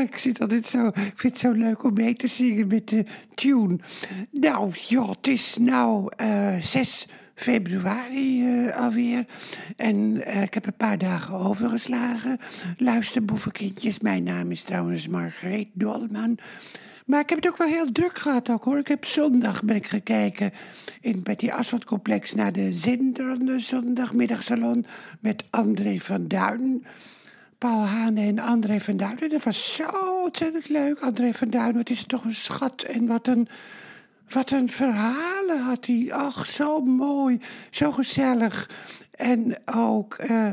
Ik 0.00 0.18
zit 0.18 0.40
altijd 0.40 0.66
zo. 0.66 0.86
Ik 0.86 1.12
vind 1.14 1.22
het 1.22 1.38
zo 1.38 1.52
leuk 1.52 1.84
om 1.84 1.92
mee 1.92 2.14
te 2.14 2.26
zingen 2.26 2.66
met 2.66 2.88
de 2.88 3.04
tune. 3.34 3.78
Nou, 4.30 4.72
ja, 4.88 5.08
het 5.10 5.26
is 5.26 5.56
nou 5.60 6.12
uh, 6.20 6.56
6 6.60 7.06
februari 7.34 8.42
uh, 8.42 8.76
alweer. 8.76 9.26
En 9.76 9.96
uh, 9.96 10.42
ik 10.42 10.54
heb 10.54 10.66
een 10.66 10.76
paar 10.76 10.98
dagen 10.98 11.34
overgeslagen. 11.34 12.38
Luister, 12.76 13.24
boevenkindjes. 13.24 13.98
Mijn 13.98 14.22
naam 14.22 14.50
is 14.50 14.62
trouwens 14.62 15.08
Margreet 15.08 15.68
Dolman. 15.72 16.38
Maar 17.06 17.20
ik 17.20 17.28
heb 17.28 17.38
het 17.38 17.48
ook 17.48 17.56
wel 17.56 17.68
heel 17.68 17.92
druk 17.92 18.18
gehad 18.18 18.50
ook 18.50 18.64
hoor. 18.64 18.78
Ik 18.78 18.88
heb 18.88 19.04
zondag 19.04 19.62
ben 19.62 19.76
ik 19.76 19.86
gekeken 19.86 20.52
in, 21.00 21.22
bij 21.22 21.36
die 21.36 21.52
asfaltcomplex 21.52 22.34
naar 22.34 22.52
de 22.52 22.72
zinderende 22.72 23.60
zondagmiddagsalon 23.60 24.86
met 25.20 25.44
André 25.50 25.98
van 25.98 26.28
Duin. 26.28 26.84
Paul 27.58 27.86
Hane 27.86 28.20
en 28.20 28.38
André 28.38 28.80
van 28.80 28.96
Duin. 28.96 29.16
Dat 29.28 29.42
was 29.42 29.74
zo 29.74 30.22
ontzettend 30.24 30.68
leuk. 30.68 31.00
André 31.00 31.32
van 31.32 31.50
Duin, 31.50 31.76
wat 31.76 31.90
is 31.90 31.98
het 31.98 32.08
toch 32.08 32.24
een 32.24 32.34
schat 32.34 32.82
en 32.82 33.06
wat 33.06 33.26
een, 33.26 33.48
wat 34.28 34.50
een 34.50 34.68
verhalen 34.68 35.60
had 35.60 35.86
hij. 35.86 36.08
Ach, 36.12 36.46
zo 36.46 36.80
mooi, 36.80 37.40
zo 37.70 37.92
gezellig. 37.92 38.70
En 39.10 39.56
ook 39.74 40.18
uh, 40.30 40.50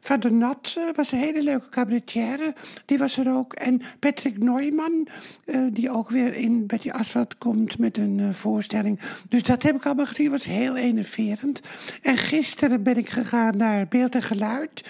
van 0.00 0.20
der 0.20 0.32
Nat 0.32 0.78
was 0.94 1.12
een 1.12 1.18
hele 1.18 1.42
leuke 1.42 1.68
cabaretière. 1.68 2.54
Die 2.84 2.98
was 2.98 3.18
er 3.18 3.34
ook. 3.34 3.52
En 3.52 3.82
Patrick 3.98 4.38
Neumann, 4.38 5.08
uh, 5.44 5.66
die 5.72 5.90
ook 5.90 6.10
weer 6.10 6.34
in 6.34 6.66
Betty 6.66 6.90
Asphalt 6.90 7.38
komt 7.38 7.78
met 7.78 7.96
een 7.96 8.34
voorstelling. 8.34 9.00
Dus 9.28 9.42
dat 9.42 9.62
heb 9.62 9.76
ik 9.76 9.84
allemaal 9.86 10.06
gezien. 10.06 10.30
was 10.30 10.44
heel 10.44 10.76
enerverend. 10.76 11.60
En 12.02 12.16
gisteren 12.16 12.82
ben 12.82 12.96
ik 12.96 13.10
gegaan 13.10 13.56
naar 13.56 13.88
Beeld 13.88 14.14
en 14.14 14.22
Geluid. 14.22 14.82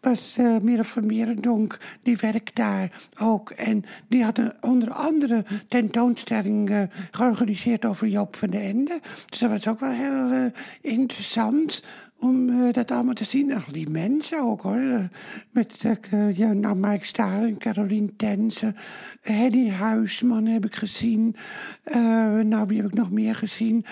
Was 0.00 0.38
uh, 0.38 0.56
Mira 0.58 0.84
van 0.84 1.06
Merendonk, 1.06 1.78
die 2.02 2.16
werkt 2.16 2.56
daar 2.56 3.08
ook. 3.18 3.50
En 3.50 3.84
die 4.08 4.24
had 4.24 4.38
een, 4.38 4.52
onder 4.60 4.92
andere 4.92 5.44
tentoonstelling 5.68 6.88
georganiseerd 7.10 7.84
over 7.84 8.08
Joop 8.08 8.36
van 8.36 8.50
den 8.50 8.62
Ende. 8.62 9.00
Dus 9.26 9.38
dat 9.38 9.50
was 9.50 9.68
ook 9.68 9.80
wel 9.80 9.90
heel 9.90 10.50
interessant 10.80 11.82
om 12.20 12.72
dat 12.72 12.90
allemaal 12.90 13.14
te 13.14 13.24
zien. 13.24 13.54
Al 13.54 13.72
die 13.72 13.88
mensen 13.88 14.42
ook 14.42 14.60
hoor. 14.60 15.08
Met 15.50 15.84
uh, 16.12 16.36
ja, 16.36 16.52
nou, 16.52 16.76
Mike 16.76 17.56
Caroline 17.58 18.16
Tense. 18.16 18.74
Henny 19.20 19.70
Huisman 19.70 20.46
heb 20.46 20.64
ik 20.64 20.74
gezien. 20.74 21.36
nou, 22.44 22.66
wie 22.66 22.80
heb 22.80 22.86
ik 22.86 22.94
nog 22.94 23.10
meer 23.10 23.34
gezien? 23.34 23.84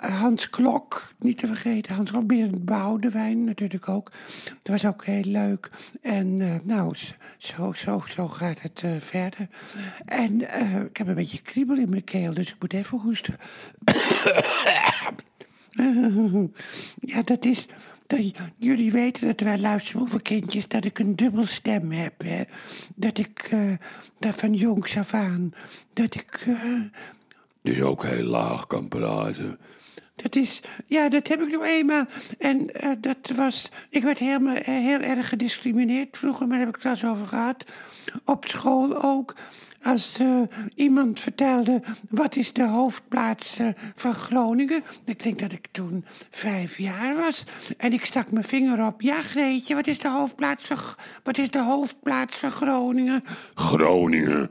Hans 0.00 0.50
Klok, 0.50 1.12
niet 1.18 1.38
te 1.38 1.46
vergeten. 1.46 1.94
Hans 1.94 2.10
Klok, 2.10 2.26
Berend 2.54 2.64
Boudewijn 2.64 3.44
natuurlijk 3.44 3.88
ook. 3.88 4.12
Dat 4.44 4.82
was 4.82 4.86
ook 4.86 5.04
heel 5.04 5.24
leuk. 5.24 5.70
En 6.02 6.36
nou, 6.64 6.94
zo, 7.38 7.72
zo, 7.72 8.02
zo 8.08 8.28
gaat 8.28 8.60
het 8.60 8.84
verder. 8.98 9.48
En 10.04 10.40
ik 10.86 10.96
heb 10.96 11.08
een 11.08 11.14
beetje 11.14 11.42
kriebel 11.42 11.76
in 11.76 11.88
mijn 11.88 12.04
keel, 12.04 12.34
dus 12.34 12.48
ik 12.48 12.56
moet 12.60 12.72
even 12.72 12.98
hoesten. 12.98 13.36
Ja, 17.00 17.22
dat 17.22 17.44
is. 17.44 17.68
Dat, 18.06 18.20
jullie 18.56 18.92
weten 18.92 19.26
dat 19.26 19.40
wij 19.40 19.58
luisteren 19.58 20.00
over 20.02 20.22
kindjes 20.22 20.68
dat 20.68 20.84
ik 20.84 20.98
een 20.98 21.16
dubbelstem 21.16 21.90
heb. 21.90 22.22
Hè? 22.22 22.42
Dat 22.94 23.18
ik 23.18 23.50
dat 24.18 24.36
van 24.36 24.54
jongs 24.54 24.96
af 24.96 25.14
aan. 25.14 25.52
Dat 25.92 26.14
ik. 26.14 26.46
Dus 27.62 27.80
ook 27.80 28.04
heel 28.04 28.24
laag 28.24 28.66
kan 28.66 28.88
praten. 28.88 29.58
Dat 30.16 30.36
is, 30.36 30.60
ja, 30.86 31.08
dat 31.08 31.28
heb 31.28 31.42
ik 31.42 31.50
nog 31.50 31.64
eenmaal. 31.64 32.04
En 32.38 32.70
uh, 32.84 32.90
dat 33.00 33.30
was, 33.36 33.70
ik 33.90 34.02
werd 34.02 34.18
helemaal, 34.18 34.56
heel 34.62 35.00
erg 35.00 35.28
gediscrimineerd 35.28 36.18
vroeger, 36.18 36.46
maar 36.46 36.56
daar 36.56 36.66
heb 36.66 36.76
ik 36.76 36.82
het 36.82 37.04
over 37.04 37.26
gehad. 37.26 37.64
Op 38.24 38.44
school 38.46 39.02
ook 39.02 39.34
als 39.84 40.18
uh, 40.20 40.40
iemand 40.74 41.20
vertelde 41.20 41.82
wat 42.08 42.36
is 42.36 42.52
de 42.52 42.66
hoofdplaats 42.68 43.56
van 43.94 44.14
Groningen. 44.14 44.84
Ik 45.04 45.22
denk 45.22 45.38
dat 45.38 45.52
ik 45.52 45.66
toen 45.70 46.04
vijf 46.30 46.78
jaar 46.78 47.16
was. 47.16 47.44
En 47.76 47.92
ik 47.92 48.04
stak 48.04 48.30
mijn 48.30 48.44
vinger 48.44 48.86
op. 48.86 49.00
Ja, 49.00 49.22
Greetje, 49.22 49.74
wat 49.74 49.86
is 49.86 49.98
de 49.98 50.08
hoofdplaats 50.08 50.64
van, 50.64 50.78
wat 51.22 51.38
is 51.38 51.50
de 51.50 51.62
hoofdplaats 51.62 52.36
van 52.36 52.50
Groningen? 52.50 53.24
Groningen. 53.54 54.50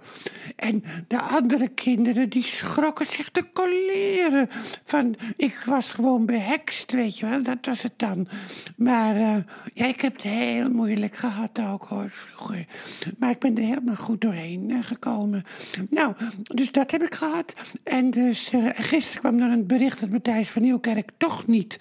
En 0.64 0.84
de 1.08 1.20
andere 1.20 1.68
kinderen 1.68 2.30
die 2.30 2.44
schrokken 2.44 3.06
zich 3.06 3.30
te 3.30 3.46
colleren. 3.54 4.50
Van, 4.84 5.16
ik 5.36 5.56
was 5.66 5.92
gewoon 5.92 6.26
behekst, 6.26 6.92
weet 6.92 7.18
je 7.18 7.30
wel. 7.30 7.44
Dat 7.44 7.58
was 7.62 7.82
het 7.82 7.94
dan. 7.98 8.28
Maar 8.78 9.16
uh, 9.16 9.36
ja, 9.74 9.86
ik 9.86 10.02
heb 10.02 10.14
het 10.14 10.22
heel 10.22 10.70
moeilijk 10.70 11.16
gehad 11.16 11.60
ook 11.60 11.84
hoor, 11.84 12.10
vroeger. 12.10 12.66
Maar 13.18 13.30
ik 13.30 13.40
ben 13.40 13.58
er 13.58 13.64
helemaal 13.64 13.96
goed 13.96 14.22
doorheen 14.22 14.84
gekomen. 14.84 15.44
Nou, 15.90 16.16
dus 16.42 16.72
dat 16.72 16.92
heb 16.92 17.04
ik 17.04 17.16
gehad. 17.16 17.54
En 17.84 18.12
dus 18.12 18.54
uh, 18.54 18.70
gisteren 18.74 19.22
kwam 19.22 19.40
er 19.40 19.52
een 19.52 19.68
bericht 19.68 20.00
dat 20.00 20.10
Matthijs 20.10 20.50
van 20.50 20.62
Nieuwkerk 20.62 21.10
toch 21.18 21.48
niet 21.48 21.80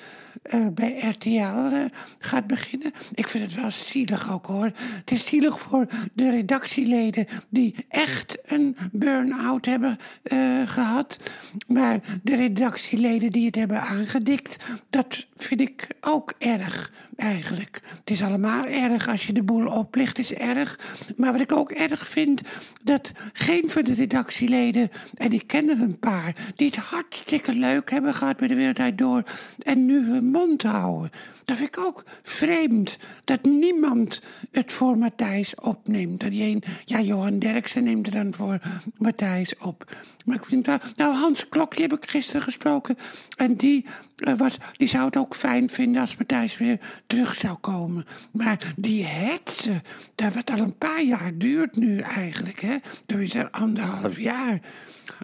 bij 0.72 0.98
RTL 0.98 1.90
gaat 2.18 2.46
beginnen. 2.46 2.92
Ik 3.14 3.28
vind 3.28 3.44
het 3.44 3.54
wel 3.54 3.70
zielig 3.70 4.32
ook 4.32 4.46
hoor. 4.46 4.70
Het 4.74 5.10
is 5.10 5.26
zielig 5.26 5.60
voor 5.60 5.86
de 6.12 6.30
redactieleden 6.30 7.26
die 7.48 7.74
echt 7.88 8.38
een 8.44 8.71
burn-out 8.92 9.66
hebben 9.66 9.98
uh, 10.24 10.68
gehad. 10.68 11.18
Maar 11.66 12.00
de 12.22 12.36
redactieleden 12.36 13.30
die 13.30 13.46
het 13.46 13.54
hebben 13.54 13.80
aangedikt, 13.80 14.56
dat 14.90 15.26
vind 15.36 15.60
ik 15.60 15.86
ook 16.00 16.34
erg 16.38 16.92
eigenlijk. 17.16 17.80
Het 17.98 18.10
is 18.10 18.22
allemaal 18.22 18.64
erg 18.64 19.08
als 19.08 19.26
je 19.26 19.32
de 19.32 19.42
boel 19.42 19.66
oplicht, 19.66 20.18
is 20.18 20.32
erg. 20.32 20.78
Maar 21.16 21.32
wat 21.32 21.40
ik 21.40 21.52
ook 21.52 21.70
erg 21.70 22.08
vind, 22.08 22.40
dat 22.82 23.12
geen 23.32 23.70
van 23.70 23.82
de 23.82 23.94
redactieleden, 23.94 24.90
en 25.14 25.32
ik 25.32 25.46
ken 25.46 25.68
er 25.68 25.80
een 25.80 25.98
paar, 25.98 26.34
die 26.56 26.66
het 26.66 26.76
hartstikke 26.76 27.54
leuk 27.54 27.90
hebben 27.90 28.14
gehad 28.14 28.40
met 28.40 28.48
de 28.48 28.54
Wereld 28.54 28.98
Door 28.98 29.22
en 29.58 29.86
nu 29.86 30.06
hun 30.06 30.30
mond 30.30 30.62
houden. 30.62 31.10
Dat 31.44 31.56
vind 31.56 31.76
ik 31.76 31.84
ook 31.84 32.04
vreemd. 32.22 32.96
Dat 33.24 33.42
niemand 33.42 34.22
het 34.50 34.72
voor 34.72 34.98
Matthijs 34.98 35.54
opneemt. 35.54 36.20
Dat 36.20 36.30
een, 36.32 36.62
ja, 36.84 37.00
Johan 37.00 37.38
Derksen 37.38 37.84
neemt 37.84 38.06
het 38.06 38.14
dan 38.14 38.34
voor 38.34 38.51
Matthijs 38.96 39.56
op. 39.58 39.96
Maar 40.24 40.36
ik 40.36 40.44
vind 40.44 40.66
wel. 40.66 40.78
Nou, 40.96 41.14
Hans 41.14 41.48
Klok, 41.48 41.72
die 41.74 41.82
heb 41.82 41.92
ik 41.92 42.10
gisteren 42.10 42.42
gesproken. 42.42 42.98
En 43.36 43.54
die, 43.54 43.86
uh, 44.16 44.34
was, 44.36 44.56
die 44.76 44.88
zou 44.88 45.04
het 45.04 45.16
ook 45.16 45.34
fijn 45.34 45.68
vinden 45.68 46.00
als 46.00 46.16
Matthijs 46.16 46.58
weer 46.58 46.78
terug 47.06 47.34
zou 47.34 47.56
komen. 47.56 48.04
Maar 48.32 48.74
die 48.76 49.04
hetsen, 49.04 49.82
dat 50.14 50.34
wat 50.34 50.50
al 50.50 50.58
een 50.58 50.78
paar 50.78 51.02
jaar 51.02 51.38
duurt 51.38 51.76
nu 51.76 51.98
eigenlijk, 51.98 52.60
hè? 52.60 52.76
Is 53.06 53.34
er 53.34 53.50
anderhalf 53.50 54.18
jaar. 54.18 54.60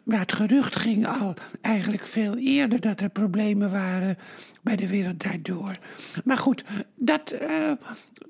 Maar 0.05 0.19
het 0.19 0.33
gerucht 0.33 0.77
ging 0.77 1.07
al 1.07 1.35
eigenlijk 1.61 2.07
veel 2.07 2.37
eerder 2.37 2.81
dat 2.81 3.01
er 3.01 3.09
problemen 3.09 3.71
waren 3.71 4.17
bij 4.63 4.77
de 4.77 4.89
wereld 4.89 5.23
daardoor. 5.23 5.79
Maar 6.25 6.37
goed, 6.37 6.65
dat, 6.95 7.35
uh, 7.43 7.73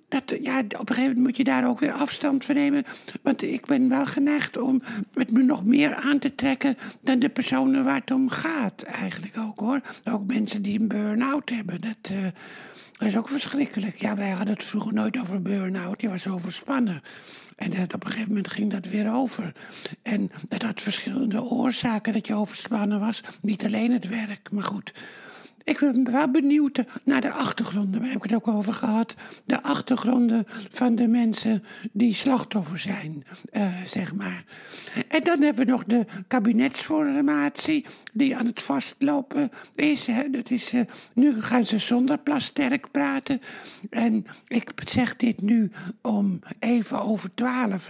dat, 0.08 0.34
ja, 0.42 0.58
op 0.58 0.72
een 0.72 0.94
gegeven 0.94 1.02
moment 1.02 1.18
moet 1.18 1.36
je 1.36 1.44
daar 1.44 1.68
ook 1.68 1.80
weer 1.80 1.92
afstand 1.92 2.44
van 2.44 2.54
nemen. 2.54 2.84
Want 3.22 3.42
ik 3.42 3.66
ben 3.66 3.88
wel 3.88 4.06
geneigd 4.06 4.58
om 4.58 4.82
het 5.14 5.32
me 5.32 5.42
nog 5.42 5.64
meer 5.64 5.94
aan 5.94 6.18
te 6.18 6.34
trekken 6.34 6.76
dan 7.00 7.18
de 7.18 7.28
personen 7.28 7.84
waar 7.84 8.00
het 8.00 8.10
om 8.10 8.28
gaat. 8.28 8.82
Eigenlijk 8.82 9.38
ook 9.38 9.60
hoor. 9.60 9.80
Ook 10.04 10.26
mensen 10.26 10.62
die 10.62 10.80
een 10.80 10.88
burn-out 10.88 11.50
hebben. 11.50 11.80
Dat, 11.80 12.12
dat 12.98 13.08
is 13.08 13.16
ook 13.16 13.28
verschrikkelijk. 13.28 13.96
Ja, 13.96 14.16
wij 14.16 14.30
hadden 14.30 14.54
het 14.54 14.64
vroeger 14.64 14.92
nooit 14.92 15.18
over 15.20 15.42
burn-out. 15.42 16.00
Die 16.00 16.08
was 16.08 16.28
overspannen. 16.28 17.02
En 17.56 17.70
dat, 17.70 17.94
op 17.94 18.04
een 18.04 18.10
gegeven 18.10 18.28
moment 18.28 18.50
ging 18.50 18.70
dat 18.70 18.86
weer 18.86 19.12
over. 19.12 19.52
En 20.02 20.30
dat 20.48 20.62
had 20.62 20.82
verschillende 20.82 21.42
oorzaken 21.42 22.12
dat 22.12 22.26
je 22.26 22.34
overspannen 22.34 23.00
was. 23.00 23.20
Niet 23.40 23.64
alleen 23.64 23.92
het 23.92 24.08
werk, 24.08 24.50
maar 24.50 24.64
goed. 24.64 24.92
Ik 25.68 25.78
ben 25.78 26.12
wel 26.12 26.30
benieuwd 26.30 26.84
naar 27.04 27.20
de 27.20 27.32
achtergronden. 27.32 28.00
Daar 28.00 28.10
heb 28.10 28.24
ik 28.24 28.30
het 28.30 28.34
ook 28.34 28.48
over 28.48 28.72
gehad. 28.72 29.14
De 29.44 29.62
achtergronden 29.62 30.46
van 30.70 30.94
de 30.94 31.08
mensen 31.08 31.64
die 31.92 32.14
slachtoffer 32.14 32.78
zijn, 32.78 33.24
uh, 33.52 33.66
zeg 33.86 34.14
maar. 34.14 34.44
En 35.08 35.20
dan 35.24 35.42
hebben 35.42 35.66
we 35.66 35.70
nog 35.70 35.84
de 35.84 36.06
kabinetsformatie 36.26 37.86
die 38.12 38.36
aan 38.36 38.46
het 38.46 38.62
vastlopen 38.62 39.50
is. 39.74 40.06
Hè. 40.06 40.30
Dat 40.30 40.50
is 40.50 40.72
uh, 40.72 40.80
nu 41.14 41.42
gaan 41.42 41.66
ze 41.66 41.78
zonder 41.78 42.18
plasterk 42.18 42.90
praten. 42.90 43.40
En 43.90 44.26
ik 44.46 44.70
zeg 44.84 45.16
dit 45.16 45.40
nu 45.40 45.70
om 46.02 46.38
even 46.58 47.02
over 47.02 47.34
twaalf, 47.34 47.88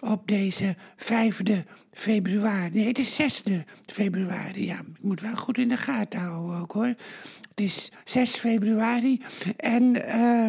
op 0.00 0.28
deze 0.28 0.76
vijfde 0.96 1.64
februari. 2.00 2.70
Nee, 2.72 2.86
het 2.86 2.98
is 2.98 3.14
6 3.14 3.42
februari. 3.86 4.64
Ja, 4.64 4.78
ik 4.78 5.02
moet 5.02 5.20
wel 5.20 5.36
goed 5.36 5.58
in 5.58 5.68
de 5.68 5.76
gaten 5.76 6.20
houden 6.20 6.60
ook 6.60 6.72
hoor. 6.72 6.94
Het 7.58 7.66
is 7.66 7.92
6 8.04 8.34
februari 8.34 9.20
en, 9.56 10.06
eh, 10.06 10.48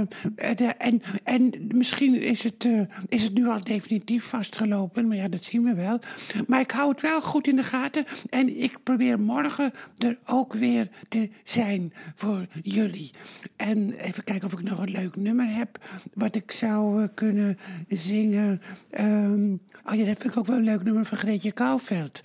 en, 0.77 1.01
en 1.23 1.51
misschien 1.67 2.21
is 2.21 2.43
het, 2.43 2.65
eh, 2.65 2.81
is 3.07 3.23
het 3.23 3.33
nu 3.33 3.47
al 3.47 3.63
definitief 3.63 4.23
vastgelopen, 4.23 5.07
maar 5.07 5.17
ja, 5.17 5.27
dat 5.27 5.43
zien 5.43 5.63
we 5.63 5.75
wel. 5.75 5.99
Maar 6.47 6.59
ik 6.59 6.71
hou 6.71 6.89
het 6.89 7.01
wel 7.01 7.21
goed 7.21 7.47
in 7.47 7.55
de 7.55 7.63
gaten 7.63 8.05
en 8.29 8.61
ik 8.61 8.83
probeer 8.83 9.19
morgen 9.19 9.71
er 9.97 10.17
ook 10.25 10.53
weer 10.53 10.89
te 11.07 11.29
zijn 11.43 11.93
voor 12.15 12.45
jullie. 12.63 13.11
En 13.55 13.93
even 13.93 14.23
kijken 14.23 14.47
of 14.47 14.53
ik 14.53 14.63
nog 14.63 14.79
een 14.79 14.91
leuk 14.91 15.15
nummer 15.15 15.55
heb 15.55 15.77
wat 16.13 16.35
ik 16.35 16.51
zou 16.51 17.03
eh, 17.03 17.09
kunnen 17.13 17.57
zingen. 17.87 18.61
Ehm, 18.89 19.51
oh 19.85 19.95
ja, 19.95 20.05
dat 20.05 20.17
vind 20.17 20.33
ik 20.33 20.37
ook 20.37 20.47
wel 20.47 20.57
een 20.57 20.63
leuk 20.63 20.83
nummer 20.83 21.05
van 21.05 21.17
Greetje 21.17 21.51
Kouwveld. 21.51 22.21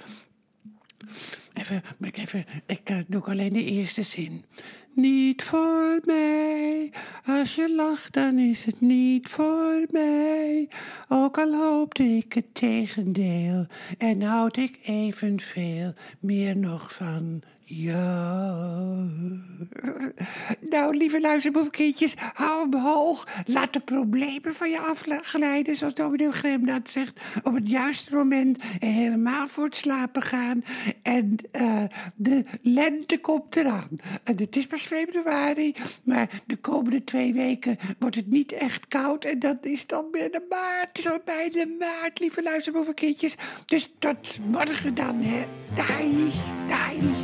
Even, 1.64 1.82
ik 2.00 2.16
even, 2.16 2.44
ik 2.66 2.90
uh, 2.90 2.98
doe 3.06 3.22
alleen 3.22 3.52
de 3.52 3.64
eerste 3.64 4.02
zin. 4.02 4.44
Niet 4.94 5.42
voor 5.42 6.00
mij, 6.04 6.92
als 7.26 7.54
je 7.54 7.74
lacht 7.74 8.12
dan 8.12 8.38
is 8.38 8.64
het 8.64 8.80
niet 8.80 9.28
voor 9.28 9.86
mij. 9.90 10.68
Ook 11.08 11.38
al 11.38 11.54
hoopte 11.54 12.02
ik 12.02 12.32
het 12.32 12.54
tegendeel 12.54 13.66
en 13.98 14.22
houd 14.22 14.56
ik 14.56 14.78
evenveel 14.82 15.92
meer 16.20 16.56
nog 16.58 16.94
van 16.94 17.42
ja. 17.64 19.06
Nou, 20.60 20.96
lieve 20.96 21.20
luisterboevenkindjes, 21.20 22.14
hou 22.32 22.70
hem 22.70 22.80
hoog. 22.80 23.26
Laat 23.44 23.72
de 23.72 23.80
problemen 23.80 24.54
van 24.54 24.70
je 24.70 24.80
afglijden, 24.80 25.76
zoals 25.76 25.94
dominee 25.94 26.32
Grem 26.32 26.66
dat 26.66 26.90
zegt. 26.90 27.20
Op 27.42 27.54
het 27.54 27.68
juiste 27.68 28.14
moment 28.14 28.58
en 28.80 28.88
helemaal 28.88 29.48
voor 29.48 29.64
het 29.64 29.76
slapen 29.76 30.22
gaan. 30.22 30.64
En 31.02 31.36
uh, 31.52 31.82
de 32.14 32.44
lente 32.62 33.18
komt 33.18 33.56
eraan. 33.56 33.88
En 34.24 34.36
het 34.36 34.56
is 34.56 34.66
pas 34.66 34.82
februari, 34.82 35.74
maar 36.02 36.42
de 36.46 36.56
komende 36.56 37.04
twee 37.04 37.32
weken 37.32 37.78
wordt 37.98 38.16
het 38.16 38.30
niet 38.30 38.52
echt 38.52 38.88
koud. 38.88 39.24
En 39.24 39.38
dat 39.38 39.58
is 39.60 39.86
dan 39.86 40.06
de 40.10 40.46
maart. 40.48 40.88
Het 40.88 40.98
is 40.98 41.10
al 41.10 41.20
bijna 41.24 41.64
maart, 41.78 42.20
lieve 42.20 42.42
luisterboevenkindjes. 42.42 43.34
Dus 43.66 43.92
tot 43.98 44.38
morgen 44.50 44.94
dan, 44.94 45.20
hè. 45.20 45.44
Daar 45.74 46.04
is. 46.04 47.23